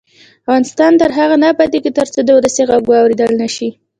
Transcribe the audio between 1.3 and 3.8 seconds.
نه ابادیږي، ترڅو د ولس غږ واوریدل نشي.